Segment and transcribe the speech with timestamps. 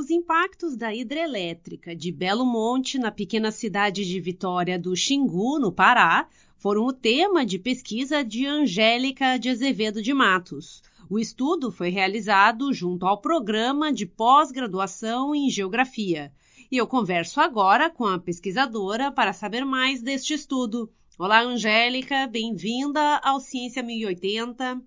[0.00, 5.70] os impactos da hidrelétrica de Belo Monte, na pequena cidade de Vitória do Xingu, no
[5.70, 6.26] Pará,
[6.56, 10.82] foram o tema de pesquisa de Angélica de Azevedo de Matos.
[11.10, 16.32] O estudo foi realizado junto ao programa de pós-graduação em Geografia.
[16.72, 20.90] E eu converso agora com a pesquisadora para saber mais deste estudo.
[21.18, 24.80] Olá, Angélica, bem-vinda ao Ciência 1080.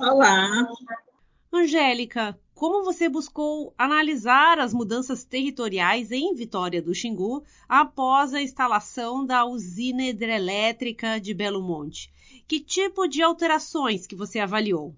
[0.00, 0.66] Olá.
[1.52, 9.26] Angélica, como você buscou analisar as mudanças territoriais em Vitória do Xingu após a instalação
[9.26, 12.08] da usina hidrelétrica de Belo Monte?
[12.46, 14.90] Que tipo de alterações que você avaliou?
[14.90, 14.94] O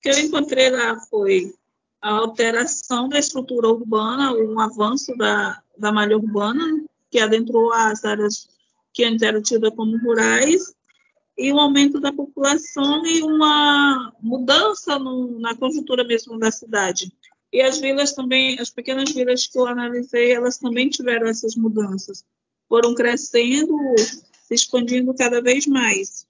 [0.00, 1.52] que eu encontrei lá foi
[2.00, 8.48] a alteração da estrutura urbana, um avanço da, da malha urbana, que adentrou as áreas
[8.94, 10.74] que antes eram tidas como rurais,
[11.36, 17.12] e um aumento da população e uma mudança no, na conjuntura mesmo da cidade.
[17.52, 22.24] E as vilas também, as pequenas vilas que eu analisei, elas também tiveram essas mudanças.
[22.68, 26.26] Foram crescendo, se expandindo cada vez mais.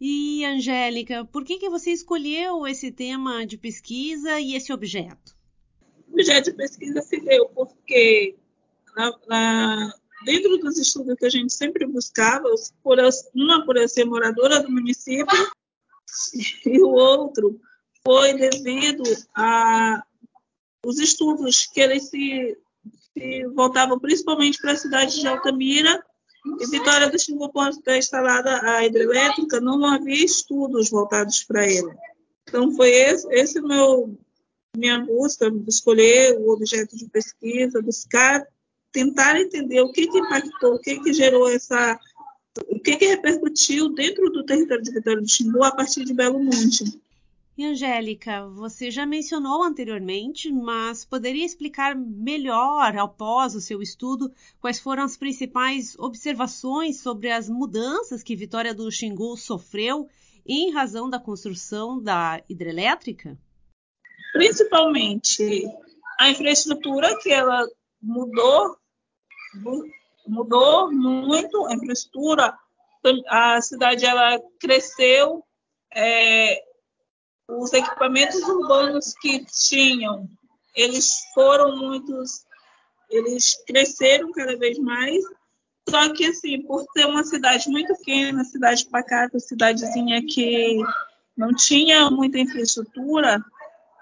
[0.00, 5.34] E, Angélica, por que, que você escolheu esse tema de pesquisa e esse objeto?
[6.08, 8.36] O objeto de pesquisa se deu porque
[8.94, 12.48] na, na dentro dos estudos que a gente sempre buscava,
[13.34, 15.36] uma por ser moradora do município
[16.66, 17.60] e o outro
[18.04, 19.02] foi devido
[19.34, 20.02] a
[20.84, 22.56] os estudos que eles se,
[23.12, 26.00] se voltavam principalmente para a cidade de Altamira
[26.60, 31.92] e Vitória do Xingu, quando está instalada a hidrelétrica, não havia estudos voltados para ele.
[32.48, 34.16] Então foi esse, esse meu
[34.76, 38.46] minha busca, escolher o objeto de pesquisa, buscar
[38.96, 42.00] tentar entender o que, que impactou, o que, que gerou essa.
[42.66, 46.42] o que, que repercutiu dentro do território de Vitória do Xingu a partir de Belo
[46.42, 46.98] Monte.
[47.58, 54.80] E Angélica, você já mencionou anteriormente, mas poderia explicar melhor, após o seu estudo, quais
[54.80, 60.08] foram as principais observações sobre as mudanças que Vitória do Xingu sofreu
[60.46, 63.38] em razão da construção da hidrelétrica?
[64.32, 65.66] Principalmente
[66.18, 67.66] a infraestrutura que ela
[68.02, 68.76] mudou
[70.26, 72.56] mudou muito a infraestrutura,
[73.28, 75.44] a cidade ela cresceu,
[75.94, 76.62] é,
[77.48, 80.28] os equipamentos urbanos que tinham,
[80.74, 82.44] eles foram muitos,
[83.08, 85.24] eles cresceram cada vez mais,
[85.88, 90.82] só que assim, por ser uma cidade muito pequena, cidade pacata, cidadezinha que
[91.36, 93.40] não tinha muita infraestrutura,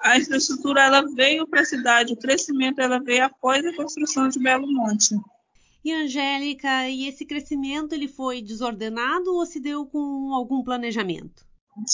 [0.03, 4.39] a infraestrutura ela veio para a cidade, o crescimento ela veio após a construção de
[4.39, 5.15] Belo Monte.
[5.85, 11.47] E Angélica, e esse crescimento ele foi desordenado ou se deu com algum planejamento?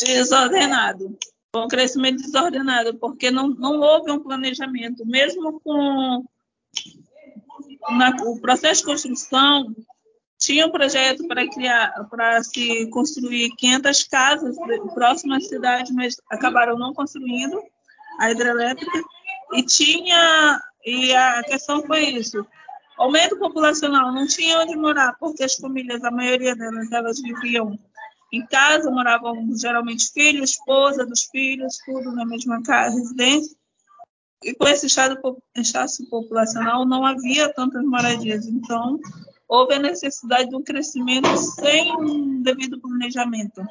[0.04, 1.18] Desordenado.
[1.56, 5.04] Um crescimento desordenado, porque não, não houve um planejamento.
[5.04, 6.24] Mesmo com
[7.90, 9.74] na, o processo de construção,
[10.38, 14.56] tinha um projeto para criar, para se construir 500 casas
[14.94, 17.60] próximas à cidade, mas acabaram não construindo
[18.20, 19.02] a hidrelétrica.
[19.52, 22.46] E tinha, e a questão foi isso,
[23.00, 27.78] Aumento populacional, não tinha onde morar, porque as famílias, a maioria delas, elas viviam
[28.30, 33.56] em casa, moravam geralmente filhos, esposa dos filhos, tudo na mesma casa, residência.
[34.44, 35.18] E com esse estado
[36.10, 39.00] populacional não havia tantas moradias, então
[39.48, 43.62] houve a necessidade de um crescimento sem devido planejamento.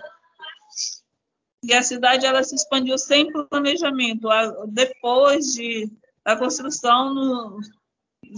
[1.64, 4.28] E a cidade ela se expandiu sem planejamento.
[4.70, 5.88] Depois de,
[6.26, 7.60] da construção, no,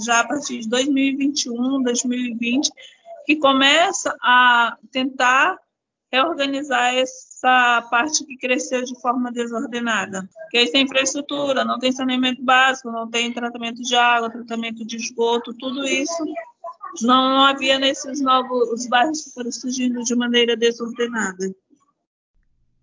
[0.06, 2.72] já a partir de 2021, 2020,
[3.26, 5.58] que começa a tentar
[6.12, 10.28] reorganizar essa parte que cresceu de forma desordenada.
[10.50, 14.98] Que aí tem infraestrutura, não tem saneamento básico, não tem tratamento de água, tratamento de
[14.98, 16.24] esgoto, tudo isso
[17.02, 21.56] não havia nesses novos bairros que foram surgindo de maneira desordenada.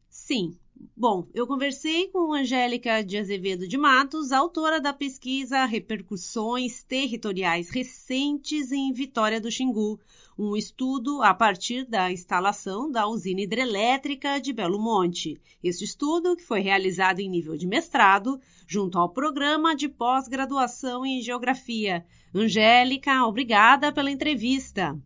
[0.08, 0.56] Sim,
[0.96, 8.70] Bom, eu conversei com Angélica de Azevedo de Matos, autora da pesquisa Repercussões Territoriais Recentes
[8.70, 9.98] em Vitória do Xingu,
[10.38, 15.40] um estudo a partir da instalação da usina hidrelétrica de Belo Monte.
[15.62, 21.20] Este estudo, que foi realizado em nível de mestrado, junto ao programa de pós-graduação em
[21.20, 22.06] Geografia.
[22.34, 24.96] Angélica, obrigada pela entrevista.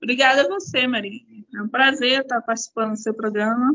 [0.00, 1.20] Obrigada a você, Maria.
[1.56, 3.74] É um prazer estar participando do seu programa.